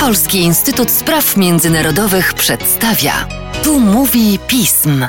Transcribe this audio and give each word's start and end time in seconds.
Polski 0.00 0.38
Instytut 0.38 0.90
Spraw 0.90 1.36
Międzynarodowych 1.36 2.34
przedstawia. 2.34 3.12
Tu 3.64 3.80
mówi 3.80 4.38
pism. 4.46 5.06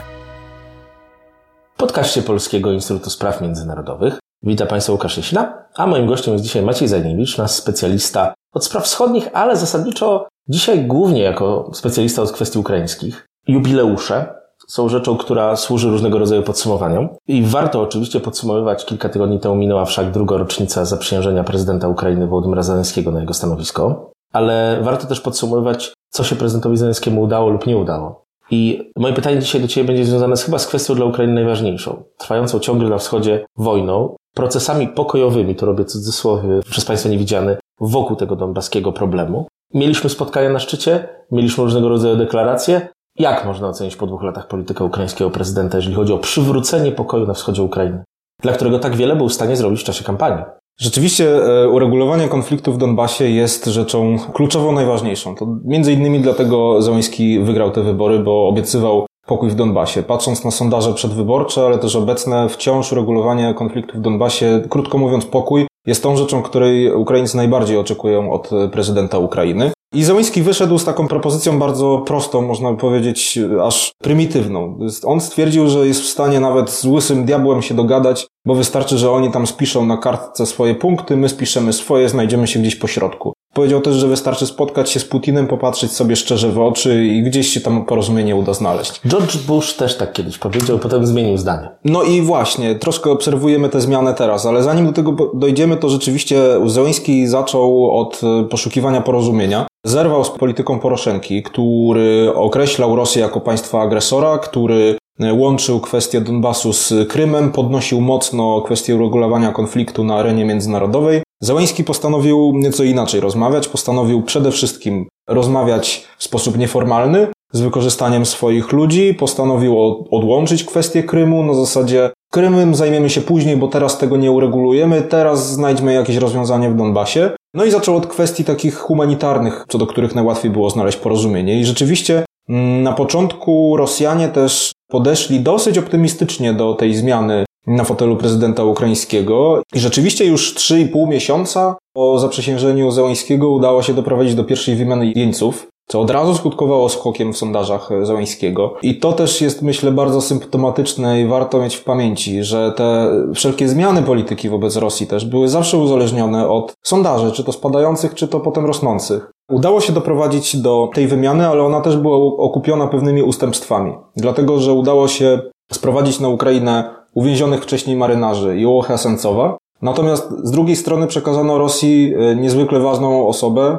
W 1.77 2.23
Polskiego 2.25 2.71
Instytutu 2.71 3.09
Spraw 3.09 3.41
Międzynarodowych 3.41 4.19
witam 4.43 4.67
Państwa 4.67 4.93
Łukasz 4.93 5.17
Jesina, 5.17 5.67
a 5.75 5.87
moim 5.87 6.07
gościem 6.07 6.33
jest 6.33 6.45
dzisiaj 6.45 6.63
Maciej 6.63 6.87
Zajniewicz, 6.87 7.37
nasz 7.37 7.51
specjalista 7.51 8.33
od 8.53 8.65
spraw 8.65 8.83
wschodnich, 8.83 9.29
ale 9.33 9.55
zasadniczo 9.55 10.27
dzisiaj 10.47 10.85
głównie 10.85 11.21
jako 11.21 11.71
specjalista 11.73 12.21
od 12.21 12.31
kwestii 12.31 12.59
ukraińskich. 12.59 13.27
Jubileusze 13.47 14.35
są 14.67 14.89
rzeczą, 14.89 15.17
która 15.17 15.55
służy 15.55 15.89
różnego 15.89 16.19
rodzaju 16.19 16.43
podsumowaniom. 16.43 17.09
I 17.27 17.43
warto 17.43 17.81
oczywiście 17.81 18.19
podsumowywać, 18.19 18.85
kilka 18.85 19.09
tygodni 19.09 19.39
temu 19.39 19.55
minęła 19.55 19.85
wszak 19.85 20.11
druga 20.11 20.37
rocznica 20.37 20.85
zaprzysiężenia 20.85 21.43
prezydenta 21.43 21.87
Ukrainy 21.87 22.27
Wołodymyra 22.27 22.63
Zelenskiego 22.63 23.11
na 23.11 23.19
jego 23.19 23.33
stanowisko. 23.33 24.12
Ale 24.33 24.79
warto 24.81 25.07
też 25.07 25.21
podsumowywać, 25.21 25.93
co 26.09 26.23
się 26.23 26.35
prezydentowi 26.35 26.77
Zelenskiemu 26.77 27.21
udało 27.21 27.49
lub 27.49 27.67
nie 27.67 27.77
udało. 27.77 28.23
I 28.51 28.91
moje 28.97 29.13
pytanie 29.13 29.39
dzisiaj 29.39 29.61
do 29.61 29.67
Ciebie 29.67 29.87
będzie 29.87 30.05
związane 30.05 30.37
z 30.37 30.43
chyba 30.43 30.59
z 30.59 30.67
kwestią 30.67 30.95
dla 30.95 31.05
Ukrainy 31.05 31.33
najważniejszą. 31.33 32.03
Trwającą 32.17 32.59
ciągle 32.59 32.89
na 32.89 32.97
wschodzie 32.97 33.45
wojną, 33.57 34.15
procesami 34.33 34.87
pokojowymi, 34.87 35.55
to 35.55 35.65
robię 35.65 35.85
cudzysłowie, 35.85 36.59
przez 36.69 36.85
Państwa 36.85 37.09
niewidziany, 37.09 37.57
wokół 37.79 38.15
tego 38.15 38.35
donbaskiego 38.35 38.91
problemu. 38.91 39.47
Mieliśmy 39.73 40.09
spotkania 40.09 40.49
na 40.49 40.59
szczycie, 40.59 41.07
mieliśmy 41.31 41.63
różnego 41.63 41.89
rodzaju 41.89 42.15
deklaracje, 42.15 42.87
jak 43.19 43.45
można 43.45 43.67
ocenić 43.67 43.95
po 43.95 44.07
dwóch 44.07 44.23
latach 44.23 44.47
politykę 44.47 44.83
ukraińskiego 44.83 45.29
prezydenta, 45.29 45.77
jeżeli 45.77 45.95
chodzi 45.95 46.13
o 46.13 46.17
przywrócenie 46.17 46.91
pokoju 46.91 47.27
na 47.27 47.33
wschodzie 47.33 47.63
Ukrainy, 47.63 48.03
dla 48.41 48.53
którego 48.53 48.79
tak 48.79 48.95
wiele 48.95 49.15
był 49.15 49.29
w 49.29 49.33
stanie 49.33 49.55
zrobić 49.55 49.81
w 49.81 49.83
czasie 49.83 50.03
kampanii? 50.03 50.43
Rzeczywiście 50.79 51.45
e, 51.45 51.69
uregulowanie 51.69 52.27
konfliktu 52.27 52.73
w 52.73 52.77
Donbasie 52.77 53.29
jest 53.29 53.65
rzeczą 53.65 54.17
kluczową, 54.33 54.71
najważniejszą. 54.71 55.35
To 55.35 55.47
między 55.65 55.93
innymi 55.93 56.19
dlatego 56.19 56.81
Zełenski 56.81 57.39
wygrał 57.39 57.71
te 57.71 57.83
wybory, 57.83 58.19
bo 58.19 58.47
obiecywał 58.47 59.05
pokój 59.27 59.49
w 59.49 59.55
Donbasie. 59.55 60.03
Patrząc 60.03 60.45
na 60.45 60.51
sondaże 60.51 60.93
przedwyborcze, 60.93 61.65
ale 61.65 61.77
też 61.77 61.95
obecne 61.95 62.49
wciąż 62.49 62.91
uregulowanie 62.91 63.53
konfliktu 63.53 63.97
w 63.97 64.01
Donbasie, 64.01 64.61
krótko 64.69 64.97
mówiąc 64.97 65.25
pokój, 65.25 65.67
jest 65.85 66.03
tą 66.03 66.15
rzeczą, 66.15 66.41
której 66.41 66.93
Ukraińcy 66.93 67.37
najbardziej 67.37 67.77
oczekują 67.77 68.31
od 68.31 68.49
prezydenta 68.71 69.17
Ukrainy. 69.17 69.72
I 69.93 70.03
Zełenski 70.03 70.41
wyszedł 70.41 70.77
z 70.77 70.85
taką 70.85 71.07
propozycją 71.07 71.59
bardzo 71.59 72.03
prostą, 72.05 72.41
można 72.41 72.71
by 72.71 72.77
powiedzieć, 72.77 73.39
aż 73.61 73.91
prymitywną. 74.03 74.79
On 75.05 75.21
stwierdził, 75.21 75.69
że 75.69 75.87
jest 75.87 76.01
w 76.01 76.07
stanie 76.07 76.39
nawet 76.39 76.69
z 76.69 76.85
łysym 76.85 77.25
diabłem 77.25 77.61
się 77.61 77.73
dogadać, 77.73 78.27
bo 78.45 78.55
wystarczy, 78.55 78.97
że 78.97 79.11
oni 79.11 79.31
tam 79.31 79.47
spiszą 79.47 79.85
na 79.85 79.97
kartce 79.97 80.45
swoje 80.45 80.75
punkty, 80.75 81.17
my 81.17 81.29
spiszemy 81.29 81.73
swoje, 81.73 82.09
znajdziemy 82.09 82.47
się 82.47 82.59
gdzieś 82.59 82.75
po 82.75 82.87
środku. 82.87 83.33
Powiedział 83.53 83.81
też, 83.81 83.95
że 83.95 84.07
wystarczy 84.07 84.45
spotkać 84.45 84.89
się 84.89 84.99
z 84.99 85.05
Putinem, 85.05 85.47
popatrzeć 85.47 85.91
sobie 85.91 86.15
szczerze 86.15 86.51
w 86.51 86.59
oczy 86.59 87.05
i 87.05 87.23
gdzieś 87.23 87.47
się 87.47 87.61
tam 87.61 87.85
porozumienie 87.85 88.35
uda 88.35 88.53
znaleźć. 88.53 89.01
George 89.07 89.37
Bush 89.37 89.73
też 89.73 89.97
tak 89.97 90.13
kiedyś 90.13 90.37
powiedział, 90.37 90.79
potem 90.79 91.07
zmienił 91.07 91.37
zdanie. 91.37 91.69
No 91.85 92.03
i 92.03 92.21
właśnie, 92.21 92.75
troszkę 92.75 93.11
obserwujemy 93.11 93.69
tę 93.69 93.81
zmianę 93.81 94.13
teraz, 94.13 94.45
ale 94.45 94.63
zanim 94.63 94.85
do 94.85 94.93
tego 94.93 95.31
dojdziemy, 95.33 95.77
to 95.77 95.89
rzeczywiście 95.89 96.41
Zełenski 96.65 97.27
zaczął 97.27 97.91
od 97.99 98.21
e, 98.23 98.43
poszukiwania 98.43 99.01
porozumienia. 99.01 99.65
Zerwał 99.85 100.23
z 100.23 100.29
polityką 100.29 100.79
Poroszenki, 100.79 101.43
który 101.43 102.31
określał 102.35 102.95
Rosję 102.95 103.21
jako 103.21 103.41
państwa 103.41 103.81
agresora, 103.81 104.37
który 104.37 104.97
e, 105.19 105.33
łączył 105.33 105.79
kwestię 105.79 106.21
Donbasu 106.21 106.73
z 106.73 106.93
Krymem, 107.09 107.51
podnosił 107.51 108.01
mocno 108.01 108.61
kwestię 108.61 108.95
uregulowania 108.95 109.51
konfliktu 109.51 110.03
na 110.03 110.15
arenie 110.15 110.45
międzynarodowej. 110.45 111.21
Załęski 111.41 111.83
postanowił 111.83 112.51
nieco 112.55 112.83
inaczej 112.83 113.19
rozmawiać, 113.19 113.67
postanowił 113.67 114.21
przede 114.21 114.51
wszystkim 114.51 115.07
rozmawiać 115.29 116.07
w 116.17 116.23
sposób 116.23 116.57
nieformalny, 116.57 117.27
z 117.51 117.61
wykorzystaniem 117.61 118.25
swoich 118.25 118.71
ludzi, 118.71 119.13
postanowił 119.13 119.77
odłączyć 120.11 120.63
kwestię 120.63 121.03
Krymu 121.03 121.43
na 121.43 121.53
zasadzie 121.53 122.09
Krymem 122.31 122.75
zajmiemy 122.75 123.09
się 123.09 123.21
później, 123.21 123.57
bo 123.57 123.67
teraz 123.67 123.97
tego 123.97 124.17
nie 124.17 124.31
uregulujemy, 124.31 125.01
teraz 125.01 125.51
znajdźmy 125.51 125.93
jakieś 125.93 126.15
rozwiązanie 126.15 126.69
w 126.69 126.75
Donbasie. 126.75 127.31
No 127.53 127.65
i 127.65 127.71
zaczął 127.71 127.95
od 127.95 128.07
kwestii 128.07 128.43
takich 128.43 128.75
humanitarnych, 128.75 129.65
co 129.67 129.77
do 129.77 129.87
których 129.87 130.15
najłatwiej 130.15 130.51
było 130.51 130.69
znaleźć 130.69 130.97
porozumienie. 130.97 131.59
I 131.59 131.65
rzeczywiście 131.65 132.25
mm, 132.49 132.83
na 132.83 132.93
początku 132.93 133.77
Rosjanie 133.77 134.27
też 134.27 134.71
podeszli 134.87 135.39
dosyć 135.39 135.77
optymistycznie 135.77 136.53
do 136.53 136.73
tej 136.73 136.95
zmiany 136.95 137.45
na 137.67 137.83
fotelu 137.83 138.17
prezydenta 138.17 138.63
ukraińskiego. 138.63 139.61
I 139.73 139.79
rzeczywiście 139.79 140.25
już 140.25 140.55
3,5 140.55 141.07
miesiąca 141.07 141.75
po 141.93 142.19
zaprzysiężeniu 142.19 142.91
Zełańskiego 142.91 143.49
udało 143.49 143.83
się 143.83 143.93
doprowadzić 143.93 144.35
do 144.35 144.43
pierwszej 144.43 144.75
wymiany 144.75 145.11
jeńców 145.15 145.67
co 145.87 146.01
od 146.01 146.09
razu 146.09 146.35
skutkowało 146.35 146.89
skokiem 146.89 147.33
w 147.33 147.37
sondażach 147.37 147.89
Zełańskiego. 148.01 148.73
I 148.81 148.99
to 148.99 149.13
też 149.13 149.41
jest, 149.41 149.61
myślę, 149.61 149.91
bardzo 149.91 150.21
symptomatyczne 150.21 151.21
i 151.21 151.27
warto 151.27 151.59
mieć 151.59 151.75
w 151.75 151.83
pamięci, 151.83 152.43
że 152.43 152.71
te 152.71 153.11
wszelkie 153.35 153.69
zmiany 153.69 154.03
polityki 154.03 154.49
wobec 154.49 154.75
Rosji 154.75 155.07
też 155.07 155.25
były 155.25 155.47
zawsze 155.47 155.77
uzależnione 155.77 156.49
od 156.49 156.73
sondaży, 156.83 157.31
czy 157.31 157.43
to 157.43 157.51
spadających, 157.51 158.13
czy 158.13 158.27
to 158.27 158.39
potem 158.39 158.65
rosnących. 158.65 159.31
Udało 159.49 159.81
się 159.81 159.93
doprowadzić 159.93 160.57
do 160.57 160.89
tej 160.93 161.07
wymiany, 161.07 161.47
ale 161.47 161.63
ona 161.63 161.81
też 161.81 161.97
była 161.97 162.17
okupiona 162.17 162.87
pewnymi 162.87 163.23
ustępstwami. 163.23 163.93
Dlatego, 164.15 164.59
że 164.59 164.73
udało 164.73 165.07
się 165.07 165.39
sprowadzić 165.71 166.19
na 166.19 166.29
Ukrainę 166.29 166.95
uwięzionych 167.13 167.63
wcześniej 167.63 167.95
marynarzy 167.95 168.59
Jołocha 168.59 168.97
Sencowa, 168.97 169.57
Natomiast 169.83 170.29
z 170.43 170.51
drugiej 170.51 170.75
strony 170.75 171.07
przekazano 171.07 171.57
Rosji 171.57 172.13
e, 172.15 172.35
niezwykle 172.35 172.79
ważną 172.79 173.27
osobę, 173.27 173.77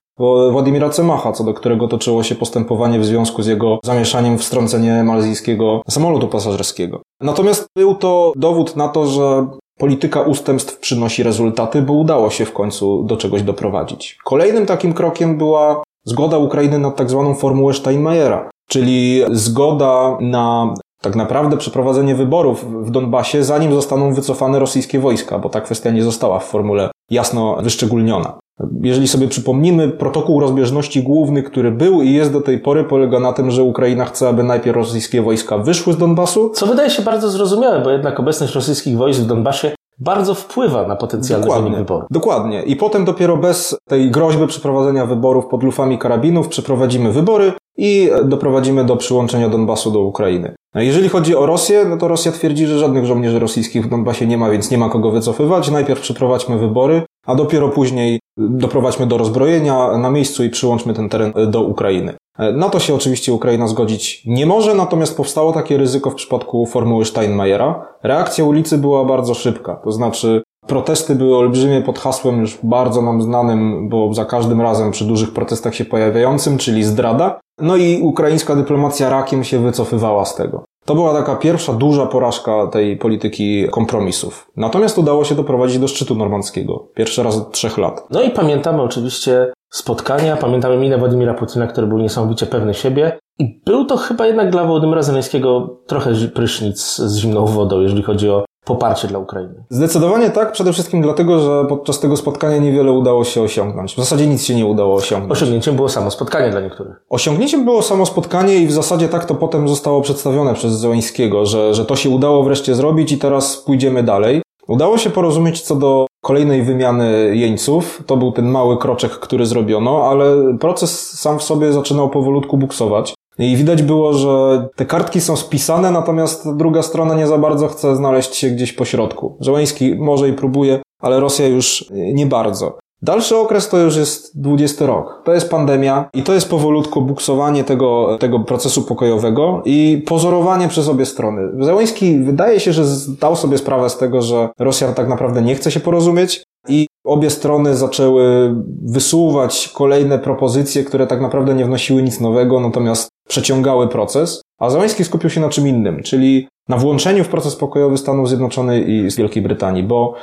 Władimira 0.51 0.91
Cemacha, 0.91 1.33
co 1.33 1.45
do 1.45 1.55
którego 1.55 1.89
toczyło 1.89 2.23
się 2.23 2.35
postępowanie 2.35 2.99
w 2.99 3.05
związku 3.05 3.43
z 3.43 3.47
jego 3.47 3.79
zamieszaniem 3.85 4.39
w 4.39 4.45
strącenie 4.45 5.05
malzyjskiego 5.05 5.83
samolotu 5.91 6.29
pasażerskiego. 6.29 7.03
Natomiast 7.21 7.67
był 7.77 7.95
to 7.95 8.33
dowód 8.37 8.77
na 8.77 8.89
to, 8.89 9.07
że 9.07 9.47
polityka 9.79 10.23
ustępstw 10.23 10.79
przynosi 10.79 11.23
rezultaty, 11.23 11.83
bo 11.83 11.93
udało 11.93 12.31
się 12.31 12.45
w 12.45 12.53
końcu 12.53 13.03
do 13.03 13.17
czegoś 13.17 13.43
doprowadzić. 13.43 14.19
Kolejnym 14.25 14.67
takim 14.67 14.93
krokiem 14.93 15.39
była 15.39 15.83
zgoda 16.05 16.39
Ukrainy 16.39 16.79
na 16.79 16.91
tak 16.91 17.11
zwaną 17.11 17.35
formułę 17.35 17.75
Steinmeiera, 17.75 18.51
czyli 18.69 19.23
zgoda 19.31 20.19
na 20.21 20.75
tak 21.05 21.17
naprawdę 21.17 21.57
przeprowadzenie 21.57 22.15
wyborów 22.15 22.87
w 22.87 22.91
Donbasie, 22.91 23.45
zanim 23.45 23.75
zostaną 23.75 24.15
wycofane 24.15 24.59
rosyjskie 24.59 24.99
wojska, 24.99 25.39
bo 25.39 25.49
ta 25.49 25.61
kwestia 25.61 25.91
nie 25.91 26.03
została 26.03 26.39
w 26.39 26.45
formule 26.45 26.91
jasno 27.11 27.57
wyszczególniona. 27.63 28.39
Jeżeli 28.83 29.09
sobie 29.09 29.29
przypomnimy, 29.29 29.89
protokół 29.89 30.41
rozbieżności 30.41 31.03
główny, 31.03 31.43
który 31.43 31.71
był 31.71 32.03
i 32.03 32.13
jest 32.13 32.33
do 32.33 32.41
tej 32.41 32.59
pory, 32.59 32.85
polega 32.85 33.21
na 33.21 33.33
tym, 33.33 33.51
że 33.51 33.63
Ukraina 33.63 34.05
chce, 34.05 34.29
aby 34.29 34.43
najpierw 34.43 34.77
rosyjskie 34.77 35.23
wojska 35.23 35.59
wyszły 35.59 35.93
z 35.93 35.97
Donbasu. 35.97 36.51
Co 36.51 36.67
wydaje 36.67 36.91
się 36.91 37.03
bardzo 37.03 37.31
zrozumiałe, 37.31 37.81
bo 37.81 37.91
jednak 37.91 38.21
obecność 38.21 38.55
rosyjskich 38.55 38.97
wojsk 38.97 39.21
w 39.21 39.27
Donbasie 39.27 39.75
bardzo 39.99 40.35
wpływa 40.35 40.87
na 40.87 40.97
potencjalny 40.97 41.47
dokładnie, 41.47 41.71
wynik 41.71 41.79
wyborów. 41.79 42.09
Dokładnie. 42.11 42.63
I 42.63 42.77
potem 42.77 43.05
dopiero 43.05 43.37
bez 43.37 43.77
tej 43.89 44.11
groźby 44.11 44.47
przeprowadzenia 44.47 45.07
wyborów 45.07 45.47
pod 45.47 45.63
lufami 45.63 45.99
karabinów 45.99 46.49
przeprowadzimy 46.49 47.13
wybory 47.13 47.53
i 47.77 48.11
doprowadzimy 48.25 48.85
do 48.85 48.97
przyłączenia 48.97 49.49
Donbasu 49.49 49.91
do 49.91 50.01
Ukrainy. 50.01 50.55
No 50.75 50.83
jeżeli 50.83 51.09
chodzi 51.09 51.37
o 51.37 51.47
Rosję, 51.47 51.85
no 51.89 51.97
to 51.97 52.09
Rosja 52.09 52.33
twierdzi, 52.33 52.67
że 52.67 52.79
żadnych 52.79 53.07
żołnierzy 53.07 53.39
rosyjskich 53.39 53.87
w 53.87 53.89
Donbasie 53.89 54.27
nie 54.27 54.39
ma, 54.39 54.51
więc 54.51 54.71
nie 54.71 54.79
ma 54.79 54.89
kogo 54.89 55.11
wycofywać. 55.11 55.71
Najpierw 55.71 56.01
przeprowadźmy 56.01 56.59
wybory, 56.59 57.03
a 57.27 57.35
dopiero 57.35 57.69
później 57.69 58.21
doprowadźmy 58.37 59.07
do 59.07 59.19
rozbrojenia 59.19 59.99
na 59.99 60.11
miejscu 60.11 60.45
i 60.45 60.51
przyłączmy 60.51 60.95
ten 60.95 61.09
teren 61.09 61.33
do 61.47 61.63
Ukrainy. 61.63 62.15
Na 62.55 62.69
to 62.69 62.79
się 62.79 62.95
oczywiście 62.95 63.33
Ukraina 63.33 63.69
zgodzić 63.69 64.23
nie 64.27 64.47
może, 64.47 64.75
natomiast 64.75 65.17
powstało 65.17 65.53
takie 65.53 65.77
ryzyko 65.77 66.11
w 66.11 66.15
przypadku 66.15 66.67
formuły 66.67 67.05
Steinmeiera. 67.05 67.89
Reakcja 68.03 68.45
ulicy 68.45 68.79
była 68.79 69.05
bardzo 69.05 69.35
szybka, 69.35 69.75
to 69.75 69.93
znaczy 69.93 70.43
Protesty 70.67 71.15
były 71.15 71.37
olbrzymie 71.37 71.83
pod 71.83 71.99
hasłem 71.99 72.41
już 72.41 72.59
bardzo 72.63 73.03
nam 73.03 73.23
znanym, 73.23 73.89
bo 73.89 74.15
za 74.15 74.25
każdym 74.25 74.61
razem 74.61 74.91
przy 74.91 75.05
dużych 75.05 75.33
protestach 75.33 75.75
się 75.75 75.85
pojawiającym, 75.85 76.59
czyli 76.59 76.85
zdrada. 76.85 77.41
No 77.61 77.77
i 77.77 78.01
ukraińska 78.03 78.57
dyplomacja 78.57 79.11
rakiem 79.11 79.45
się 79.45 79.59
wycofywała 79.59 80.25
z 80.25 80.35
tego. 80.35 80.64
To 80.85 80.95
była 80.95 81.15
taka 81.15 81.37
pierwsza 81.37 81.73
duża 81.73 82.07
porażka 82.07 82.67
tej 82.67 82.97
polityki 82.97 83.69
kompromisów. 83.71 84.51
Natomiast 84.57 84.99
udało 84.99 85.25
się 85.25 85.35
doprowadzić 85.35 85.79
do 85.79 85.89
szczytu 85.89 86.15
normandzkiego. 86.15 86.89
Pierwszy 86.95 87.23
raz 87.23 87.37
od 87.37 87.53
trzech 87.53 87.79
lat. 87.79 88.07
No 88.11 88.23
i 88.23 88.31
pamiętamy 88.31 88.83
oczywiście 88.83 89.53
spotkania, 89.71 90.37
pamiętamy 90.37 90.77
minę 90.77 90.99
Władimira 90.99 91.35
Putina, 91.35 91.67
który 91.67 91.87
był 91.87 91.99
niesamowicie 91.99 92.47
pewny 92.47 92.75
siebie. 92.75 93.19
I 93.39 93.61
był 93.67 93.85
to 93.85 93.97
chyba 93.97 94.27
jednak 94.27 94.51
dla 94.51 94.65
Władimira 94.65 95.03
Zeleńskiego 95.03 95.79
trochę 95.87 96.15
prysznic 96.35 96.97
z 96.97 97.17
zimną 97.17 97.47
wodą, 97.47 97.81
jeżeli 97.81 98.03
chodzi 98.03 98.31
o 98.31 98.45
poparcie 98.65 99.09
dla 99.09 99.19
Ukrainy? 99.19 99.65
Zdecydowanie 99.71 100.31
tak, 100.31 100.53
przede 100.53 100.73
wszystkim 100.73 101.03
dlatego, 101.03 101.41
że 101.41 101.69
podczas 101.69 102.01
tego 102.01 102.17
spotkania 102.17 102.59
niewiele 102.59 102.93
udało 102.93 103.25
się 103.25 103.43
osiągnąć. 103.43 103.95
W 103.95 103.97
zasadzie 103.97 104.27
nic 104.27 104.45
się 104.45 104.55
nie 104.55 104.67
udało 104.67 104.95
osiągnąć. 104.95 105.33
Osiągnięciem 105.33 105.77
było 105.77 105.89
samo 105.89 106.11
spotkanie 106.11 106.51
dla 106.51 106.61
niektórych. 106.61 107.05
Osiągnięciem 107.11 107.65
było 107.65 107.83
samo 107.83 108.07
spotkanie 108.07 108.57
i 108.57 108.67
w 108.67 108.73
zasadzie 108.73 109.09
tak 109.09 109.25
to 109.25 109.35
potem 109.35 109.69
zostało 109.69 110.01
przedstawione 110.01 110.55
przez 110.55 110.73
Zełańskiego, 110.73 111.47
że, 111.47 111.75
że 111.75 111.85
to 111.85 111.97
się 111.97 112.11
udało 112.11 112.43
wreszcie 112.43 112.75
zrobić 112.75 113.13
i 113.13 113.19
teraz 113.19 113.57
pójdziemy 113.57 114.03
dalej. 114.03 114.43
Udało 114.69 114.99
się 114.99 115.11
porozumieć 115.11 115.61
co 115.61 115.77
do 115.77 116.07
kolejnej 116.23 116.63
wymiany 116.63 117.37
jeńców. 117.37 118.03
To 118.07 118.17
był 118.17 118.33
ten 118.33 118.51
mały 118.51 118.79
kroczek, 118.79 119.13
który 119.13 119.47
zrobiono, 119.47 120.09
ale 120.09 120.57
proces 120.61 121.21
sam 121.21 121.39
w 121.39 121.43
sobie 121.43 121.73
zaczynał 121.73 122.11
powolutku 122.11 122.57
buksować. 122.57 123.14
I 123.39 123.57
widać 123.57 123.83
było, 123.83 124.13
że 124.13 124.67
te 124.77 124.87
kartki 124.87 125.21
są 125.21 125.37
spisane, 125.37 125.91
natomiast 125.91 126.57
druga 126.57 126.83
strona 126.83 127.15
nie 127.15 127.27
za 127.27 127.39
bardzo 127.39 127.69
chce 127.69 127.97
znaleźć 127.97 128.37
się 128.37 128.51
gdzieś 128.51 128.73
po 128.73 128.85
środku. 128.85 129.37
Żołański 129.41 129.95
może 129.95 130.29
i 130.29 130.33
próbuje, 130.33 130.83
ale 131.01 131.21
Rosja 131.21 131.49
już 131.49 131.85
nie 131.91 132.27
bardzo. 132.27 132.79
Dalszy 133.03 133.37
okres 133.37 133.69
to 133.69 133.79
już 133.79 133.97
jest 133.97 134.41
20 134.41 134.87
rok. 134.87 135.23
To 135.25 135.35
jest 135.35 135.51
pandemia 135.51 136.09
i 136.15 136.23
to 136.23 136.35
jest 136.35 136.51
powolutku 136.51 137.03
buksowanie 137.03 137.65
tego, 137.65 138.17
tego 138.21 138.41
procesu 138.41 138.83
pokojowego 138.83 139.63
i 139.65 140.03
pozorowanie 140.07 140.69
przez 140.69 140.89
obie 140.89 141.07
strony. 141.07 141.65
Zełęński 141.65 142.19
wydaje 142.19 142.61
się, 142.61 142.73
że 142.73 142.85
zdał 142.85 143.37
sobie 143.37 143.59
sprawę 143.59 143.91
z 143.91 143.99
tego, 143.99 144.23
że 144.23 144.49
Rosja 144.59 144.93
tak 144.93 145.09
naprawdę 145.09 145.43
nie 145.43 145.55
chce 145.55 145.71
się 145.71 145.81
porozumieć 145.81 146.43
i 146.69 146.87
obie 147.07 147.31
strony 147.31 147.77
zaczęły 147.77 148.55
wysuwać 148.83 149.71
kolejne 149.75 150.19
propozycje, 150.19 150.85
które 150.85 151.07
tak 151.07 151.21
naprawdę 151.21 151.55
nie 151.55 151.65
wnosiły 151.65 152.03
nic 152.03 152.21
nowego, 152.21 152.61
natomiast 152.61 153.09
przeciągały 153.35 153.89
proces. 153.89 154.43
A 154.61 154.71
Zełęński 154.71 155.05
skupił 155.05 155.31
się 155.31 155.41
na 155.41 155.49
czym 155.49 155.69
innym, 155.69 156.03
czyli 156.03 156.49
na 156.69 156.77
włączeniu 156.77 157.25
w 157.25 157.29
proces 157.29 157.57
pokojowy 157.57 157.99
Stanów 157.99 158.29
Zjednoczonych 158.29 158.89
i 158.89 159.09
Wielkiej 159.17 159.43
Brytanii, 159.43 159.83
bo 159.83 160.15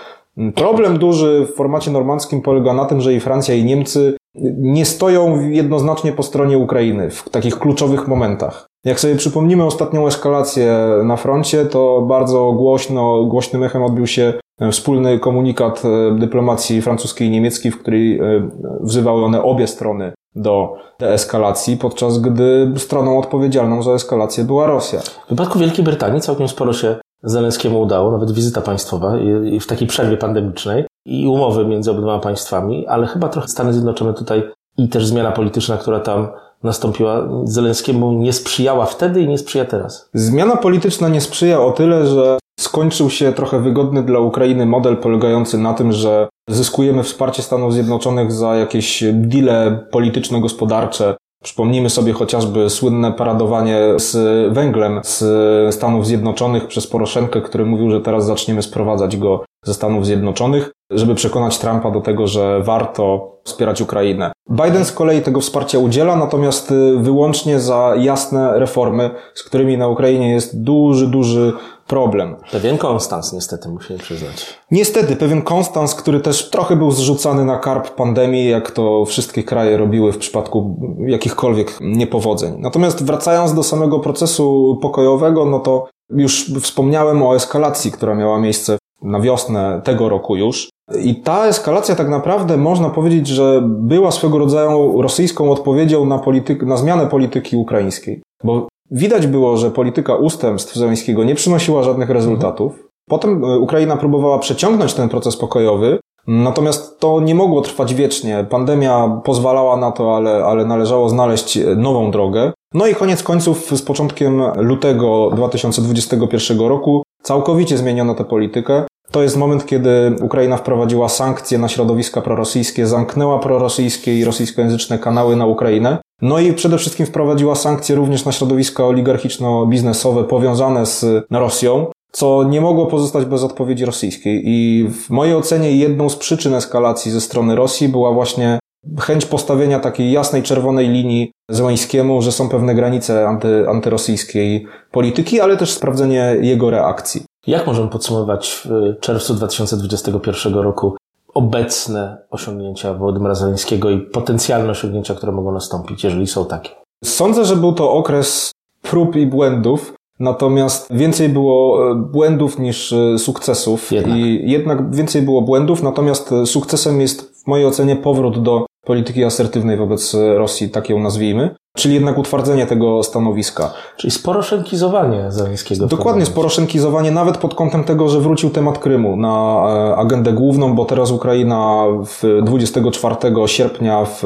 Problem 0.56 0.98
duży 0.98 1.48
w 1.52 1.56
formacie 1.56 1.92
normandzkim 1.92 2.42
polega 2.42 2.74
na 2.74 2.86
tym, 2.86 3.02
że 3.02 3.14
i 3.14 3.20
Francja 3.20 3.56
i 3.56 3.64
Niemcy 3.64 4.18
nie 4.58 4.86
stoją 4.86 5.50
jednoznacznie 5.50 6.12
po 6.12 6.24
stronie 6.24 6.58
Ukrainy 6.58 7.10
w 7.10 7.30
takich 7.30 7.60
kluczowych 7.60 8.08
momentach. 8.08 8.66
Jak 8.86 9.00
sobie 9.00 9.16
przypomnimy 9.16 9.66
ostatnią 9.66 10.08
eskalację 10.08 10.88
na 11.04 11.18
froncie, 11.18 11.66
to 11.66 12.02
bardzo 12.02 12.52
głośno, 12.52 13.24
głośnym 13.24 13.64
echem 13.64 13.84
odbił 13.84 14.08
się 14.08 14.34
wspólny 14.72 15.20
komunikat 15.20 15.84
e, 15.86 16.20
dyplomacji 16.20 16.82
francuskiej 16.82 17.28
i 17.28 17.32
niemieckiej, 17.32 17.72
w 17.72 17.80
której 17.80 18.20
e, 18.20 18.50
wzywały 18.82 19.26
one 19.26 19.44
obie 19.44 19.68
strony 19.68 20.12
do 20.36 20.74
deeskalacji, 21.00 21.78
podczas 21.78 22.20
gdy 22.20 22.74
stroną 22.78 23.20
odpowiedzialną 23.20 23.84
za 23.84 23.92
eskalację 23.92 24.44
była 24.44 24.68
Rosja. 24.68 25.00
W 25.00 25.26
przypadku 25.26 25.60
Wielkiej 25.60 25.86
Brytanii 25.86 26.22
całkiem 26.22 26.48
sporo 26.48 26.74
się 26.74 26.96
Zelenskiemu 27.24 27.82
udało, 27.82 28.12
nawet 28.12 28.32
wizyta 28.32 28.62
państwowa 28.62 29.18
i 29.52 29.60
w 29.60 29.68
takiej 29.68 29.88
przerwie 29.88 30.18
pandemicznej 30.18 30.86
i 31.06 31.28
umowy 31.28 31.66
między 31.66 31.92
obydwoma 31.92 32.20
państwami, 32.20 32.88
ale 32.88 33.08
chyba 33.08 33.30
trochę 33.30 33.48
Stany 33.48 33.74
Zjednoczone 33.74 34.14
tutaj 34.14 34.44
i 34.78 34.90
też 34.90 35.06
zmiana 35.06 35.32
polityczna, 35.32 35.78
która 35.78 36.00
tam 36.00 36.28
nastąpiła, 36.64 37.30
Zelenskiemu 37.44 38.12
nie 38.12 38.34
sprzyjała 38.34 38.86
wtedy 38.86 39.22
i 39.22 39.28
nie 39.28 39.38
sprzyja 39.38 39.66
teraz. 39.66 40.10
Zmiana 40.14 40.58
polityczna 40.58 41.10
nie 41.10 41.22
sprzyja 41.22 41.62
o 41.62 41.72
tyle, 41.72 42.08
że 42.08 42.38
skończył 42.62 43.10
się 43.10 43.34
trochę 43.34 43.60
wygodny 43.60 44.04
dla 44.04 44.20
Ukrainy 44.20 44.66
model 44.66 44.98
polegający 44.98 45.58
na 45.58 45.74
tym, 45.74 45.92
że 45.92 46.28
zyskujemy 46.50 47.04
wsparcie 47.04 47.42
Stanów 47.44 47.74
Zjednoczonych 47.74 48.32
za 48.32 48.56
jakieś 48.56 49.04
deale 49.14 49.88
polityczno-gospodarcze, 49.92 51.16
Przypomnijmy 51.44 51.90
sobie 51.90 52.14
chociażby 52.14 52.70
słynne 52.70 53.12
paradowanie 53.12 53.80
z 53.98 54.14
węglem 54.54 55.00
z 55.04 55.76
Stanów 55.76 56.08
Zjednoczonych 56.08 56.68
przez 56.68 56.88
Poroszenkę, 56.88 57.42
który 57.42 57.66
mówił, 57.66 57.92
że 57.92 58.02
teraz 58.02 58.26
zaczniemy 58.26 58.62
sprowadzać 58.62 59.18
go 59.18 59.46
ze 59.66 59.74
Stanów 59.74 60.06
Zjednoczonych, 60.06 60.72
żeby 60.92 61.16
przekonać 61.16 61.58
Trumpa 61.58 61.92
do 61.92 62.02
tego, 62.02 62.28
że 62.28 62.62
warto 62.64 63.32
wspierać 63.44 63.82
Ukrainę. 63.82 64.32
Biden 64.50 64.86
z 64.86 64.92
kolei 64.92 65.22
tego 65.22 65.40
wsparcia 65.40 65.80
udziela, 65.80 66.16
natomiast 66.16 66.74
wyłącznie 66.98 67.60
za 67.60 67.94
jasne 67.98 68.60
reformy, 68.60 69.10
z 69.34 69.44
którymi 69.44 69.78
na 69.78 69.88
Ukrainie 69.88 70.32
jest 70.32 70.64
duży, 70.64 71.08
duży 71.08 71.54
problem. 71.88 72.36
Pewien 72.52 72.78
konstans, 72.78 73.34
niestety, 73.34 73.70
musimy 73.70 74.00
przyznać. 74.00 74.60
Niestety, 74.72 75.16
pewien 75.16 75.42
konstans, 75.42 75.96
który 75.96 76.20
też 76.20 76.50
trochę 76.50 76.76
był 76.76 76.92
zrzucany 76.92 77.46
na 77.46 77.60
karp 77.60 77.96
pandemii, 77.96 78.50
jak 78.50 78.72
to 78.72 79.06
wszystkie 79.06 79.44
kraje 79.44 79.78
robiły 79.78 80.12
w 80.12 80.18
przypadku 80.18 80.80
jakichkolwiek 81.08 81.78
niepowodzeń. 81.82 82.56
Natomiast 82.60 83.06
wracając 83.06 83.54
do 83.54 83.64
samego 83.64 84.00
procesu 84.00 84.78
pokojowego, 84.82 85.46
no 85.46 85.60
to 85.60 85.88
już 86.10 86.52
wspomniałem 86.62 87.24
o 87.24 87.36
eskalacji, 87.36 87.92
która 87.92 88.16
miała 88.16 88.40
miejsce 88.40 88.78
na 89.02 89.20
wiosnę 89.20 89.82
tego 89.84 90.10
roku 90.10 90.36
już. 90.36 90.70
I 91.04 91.16
ta 91.16 91.48
eskalacja 91.48 91.96
tak 91.96 92.10
naprawdę 92.10 92.58
można 92.58 92.90
powiedzieć, 92.90 93.28
że 93.28 93.62
była 93.66 94.12
swego 94.12 94.38
rodzaju 94.38 95.02
rosyjską 95.02 95.52
odpowiedzią 95.52 96.06
na, 96.06 96.20
polityk, 96.20 96.64
na 96.64 96.78
zmianę 96.78 97.08
polityki 97.08 97.58
ukraińskiej. 97.58 98.22
Bo 98.44 98.68
Widać 98.92 99.28
było, 99.28 99.58
że 99.58 99.72
polityka 99.72 100.16
ustępstw 100.16 100.76
Zeleńskiego 100.76 101.24
nie 101.24 101.36
przynosiła 101.36 101.84
żadnych 101.84 102.10
rezultatów. 102.10 102.88
Potem 103.10 103.44
e, 103.44 103.60
Ukraina 103.60 103.98
próbowała 103.98 104.40
przeciągnąć 104.40 104.94
ten 104.94 105.10
proces 105.10 105.38
pokojowy, 105.38 106.00
natomiast 106.28 107.00
to 107.00 107.20
nie 107.20 107.36
mogło 107.36 107.62
trwać 107.62 107.94
wiecznie. 107.94 108.46
Pandemia 108.50 109.22
pozwalała 109.24 109.78
na 109.78 109.92
to, 109.92 110.16
ale, 110.16 110.46
ale 110.46 110.66
należało 110.66 111.10
znaleźć 111.10 111.58
e, 111.58 111.76
nową 111.76 112.12
drogę. 112.12 112.52
No 112.74 112.88
i 112.88 112.96
koniec 112.96 113.24
końców 113.24 113.78
z 113.78 113.82
początkiem 113.82 114.42
lutego 114.56 115.30
2021 115.36 116.60
roku 116.60 117.04
całkowicie 117.24 117.78
zmieniono 117.78 118.16
tę 118.16 118.26
politykę. 118.26 118.84
To 119.12 119.24
jest 119.24 119.38
moment, 119.38 119.66
kiedy 119.66 120.16
Ukraina 120.22 120.58
wprowadziła 120.58 121.10
sankcje 121.10 121.58
na 121.58 121.68
środowiska 121.68 122.22
prorosyjskie, 122.22 122.88
zamknęła 122.88 123.40
prorosyjskie 123.40 124.20
i 124.20 124.26
rosyjskojęzyczne 124.26 125.00
kanały 125.00 125.36
na 125.36 125.46
Ukrainę. 125.46 125.98
No 126.22 126.40
i 126.40 126.54
przede 126.54 126.78
wszystkim 126.78 127.06
wprowadziła 127.06 127.56
sankcje 127.56 127.96
również 127.96 128.26
na 128.26 128.32
środowiska 128.32 128.84
oligarchiczno-biznesowe 128.84 130.24
powiązane 130.24 130.86
z 130.86 131.06
Rosją, 131.32 131.88
co 132.12 132.44
nie 132.44 132.62
mogło 132.62 132.86
pozostać 132.86 133.26
bez 133.26 133.44
odpowiedzi 133.44 133.86
rosyjskiej. 133.86 134.42
I 134.46 134.88
w 134.90 135.10
mojej 135.10 135.36
ocenie 135.36 135.72
jedną 135.72 136.10
z 136.10 136.16
przyczyn 136.16 136.54
eskalacji 136.54 137.12
ze 137.12 137.22
strony 137.22 137.56
Rosji 137.56 137.90
była 137.90 138.12
właśnie 138.14 138.60
chęć 139.00 139.26
postawienia 139.26 139.80
takiej 139.80 140.12
jasnej, 140.12 140.44
czerwonej 140.44 140.90
linii 140.90 141.32
Zełańskiemu, 141.50 142.22
że 142.22 142.32
są 142.32 142.50
pewne 142.50 142.76
granice 142.76 143.28
anty, 143.28 143.70
antyrosyjskiej 143.70 144.68
polityki, 144.92 145.42
ale 145.42 145.58
też 145.58 145.72
sprawdzenie 145.72 146.36
jego 146.42 146.70
reakcji. 146.70 147.31
Jak 147.48 147.68
możemy 147.68 147.88
podsumować 147.88 148.62
w 148.66 148.70
czerwcu 149.00 149.34
2021 149.34 150.54
roku 150.54 150.96
obecne 151.34 152.18
osiągnięcia 152.32 152.94
Władimira 152.94 153.36
Zeleńskiego 153.36 153.90
i 153.90 154.00
potencjalne 154.00 154.72
osiągnięcia, 154.72 155.16
które 155.16 155.32
mogą 155.32 155.52
nastąpić, 155.52 156.04
jeżeli 156.04 156.28
są 156.28 156.46
takie? 156.46 156.70
Sądzę, 157.04 157.46
że 157.46 157.56
był 157.56 157.74
to 157.74 157.92
okres 157.92 158.52
prób 158.82 159.16
i 159.16 159.28
błędów, 159.28 159.94
natomiast 160.20 160.94
więcej 160.94 161.30
było 161.30 161.92
e, 161.92 161.96
błędów 161.96 162.60
niż 162.60 162.94
e, 162.94 163.18
sukcesów. 163.18 163.92
Jednak. 163.92 164.18
I 164.18 164.52
jednak 164.52 164.96
więcej 164.96 165.22
było 165.22 165.42
błędów, 165.42 165.84
natomiast 165.84 166.32
e, 166.32 166.46
sukcesem 166.46 167.02
jest 167.02 167.44
w 167.44 167.48
mojej 167.48 167.66
ocenie 167.66 167.96
powrót 167.96 168.44
do 168.44 168.66
polityki 168.86 169.24
asertywnej 169.24 169.78
wobec 169.78 170.16
Rosji, 170.38 170.70
tak 170.70 170.90
ją 170.90 171.00
nazwijmy, 171.00 171.56
czyli 171.78 171.94
jednak 171.94 172.18
utwardzenie 172.18 172.66
tego 172.66 173.04
stanowiska. 173.04 173.74
Czyli 173.98 174.12
sporoszenkizowanie 174.12 175.32
Zeleńskiego. 175.32 175.88
Dokładnie, 175.88 176.26
sporoszenkizowanie 176.26 177.12
nawet 177.12 177.38
pod 177.38 177.56
kątem 177.56 177.84
tego, 177.84 178.10
że 178.10 178.20
wrócił 178.20 178.50
temat 178.50 178.80
Krymu 178.80 179.16
na 179.18 179.64
e, 179.68 179.96
agendę 179.96 180.34
główną, 180.34 180.76
bo 180.76 180.86
teraz 180.86 181.12
Ukraina 181.12 181.84
w 182.06 182.42
24 182.44 183.16
sierpnia 183.46 184.06
w 184.06 184.24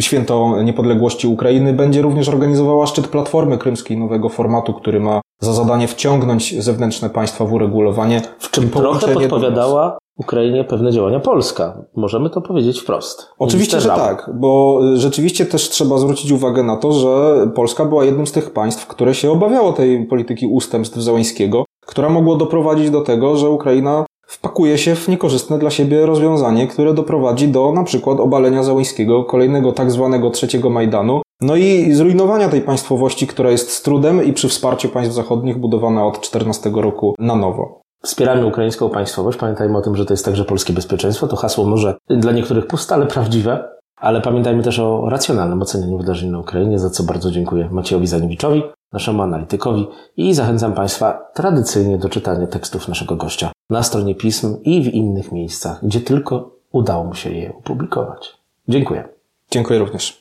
święto 0.00 0.62
niepodległości 0.62 1.26
Ukrainy 1.26 1.72
będzie 1.72 2.02
również 2.02 2.28
organizowała 2.28 2.86
szczyt 2.86 3.08
Platformy 3.08 3.58
Krymskiej 3.58 3.98
nowego 3.98 4.28
formatu, 4.28 4.74
który 4.74 5.00
ma 5.00 5.20
za 5.40 5.52
zadanie 5.52 5.88
wciągnąć 5.88 6.62
zewnętrzne 6.62 7.10
państwa 7.10 7.44
w 7.44 7.52
uregulowanie. 7.52 8.22
W 8.38 8.50
czym 8.50 8.70
trochę 8.70 9.08
podpowiadała 9.08 9.98
Ukrainie 10.18 10.64
pewne 10.64 10.92
działania 10.92 11.20
Polska. 11.20 11.84
Możemy 11.96 12.30
to 12.30 12.40
powiedzieć 12.40 12.80
wprost. 12.80 13.28
Oczywiście, 13.38 13.80
że 13.80 13.88
tak, 13.88 14.30
bo 14.34 14.80
y, 14.94 14.96
rzeczywiście 14.96 15.46
też 15.46 15.68
trzeba 15.68 15.98
zwrócić 15.98 16.32
uwagę 16.32 16.62
na 16.62 16.76
to, 16.76 16.92
że 16.92 17.46
Polska 17.54 17.84
była 17.84 18.04
jednym 18.04 18.26
z 18.26 18.32
tych 18.32 18.50
państw, 18.50 18.86
które 18.86 19.14
się 19.14 19.30
obawiało 19.30 19.72
tej 19.72 20.06
polityki 20.06 20.46
ustępstw 20.46 20.96
Załańskiego, 20.96 21.64
która 21.86 22.08
mogła 22.08 22.36
doprowadzić 22.36 22.90
do 22.90 23.00
tego, 23.00 23.36
że 23.36 23.50
Ukraina 23.50 24.04
wpakuje 24.26 24.78
się 24.78 24.94
w 24.94 25.08
niekorzystne 25.08 25.58
dla 25.58 25.70
siebie 25.70 26.06
rozwiązanie, 26.06 26.66
które 26.66 26.94
doprowadzi 26.94 27.48
do 27.48 27.72
na 27.72 27.84
przykład 27.84 28.20
obalenia 28.20 28.62
Załańskiego, 28.62 29.24
kolejnego 29.24 29.72
tak 29.72 29.90
zwanego 29.90 30.30
trzeciego 30.30 30.70
Majdanu, 30.70 31.22
no 31.40 31.56
i 31.56 31.92
zrujnowania 31.92 32.48
tej 32.48 32.60
państwowości, 32.60 33.26
która 33.26 33.50
jest 33.50 33.70
z 33.70 33.82
trudem 33.82 34.24
i 34.24 34.32
przy 34.32 34.48
wsparciu 34.48 34.88
państw 34.88 35.14
zachodnich 35.14 35.58
budowana 35.58 36.06
od 36.06 36.20
14 36.20 36.70
roku 36.74 37.14
na 37.18 37.36
nowo. 37.36 37.81
Wspieramy 38.02 38.46
ukraińską 38.46 38.90
państwowość. 38.90 39.38
Pamiętajmy 39.38 39.78
o 39.78 39.80
tym, 39.80 39.96
że 39.96 40.06
to 40.06 40.12
jest 40.12 40.24
także 40.24 40.44
polskie 40.44 40.72
bezpieczeństwo. 40.72 41.28
To 41.28 41.36
hasło 41.36 41.64
może 41.64 41.94
dla 42.08 42.32
niektórych 42.32 42.66
puste, 42.66 42.94
ale 42.94 43.06
prawdziwe. 43.06 43.68
Ale 43.96 44.20
pamiętajmy 44.20 44.62
też 44.62 44.78
o 44.78 45.08
racjonalnym 45.08 45.62
ocenianiu 45.62 45.98
wydarzeń 45.98 46.30
na 46.30 46.38
Ukrainie, 46.38 46.78
za 46.78 46.90
co 46.90 47.02
bardzo 47.02 47.30
dziękuję 47.30 47.68
Maciejowi 47.70 48.06
Zaniewiczowi, 48.06 48.62
naszemu 48.92 49.22
analitykowi 49.22 49.88
i 50.16 50.34
zachęcam 50.34 50.72
Państwa 50.72 51.30
tradycyjnie 51.34 51.98
do 51.98 52.08
czytania 52.08 52.46
tekstów 52.46 52.88
naszego 52.88 53.16
gościa 53.16 53.52
na 53.70 53.82
stronie 53.82 54.14
pism 54.14 54.56
i 54.62 54.82
w 54.82 54.94
innych 54.94 55.32
miejscach, 55.32 55.86
gdzie 55.86 56.00
tylko 56.00 56.50
udało 56.72 57.04
mu 57.04 57.14
się 57.14 57.30
je 57.30 57.54
opublikować. 57.58 58.38
Dziękuję. 58.68 59.08
Dziękuję 59.50 59.78
również. 59.78 60.20